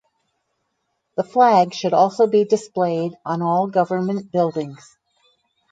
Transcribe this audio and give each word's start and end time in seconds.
The 1.15 1.23
flag 1.23 1.75
should 1.75 1.93
also 1.93 2.25
be 2.25 2.43
displayed 2.43 3.11
on 3.23 3.43
all 3.43 3.67
government 3.67 4.31
buildings. 4.31 4.97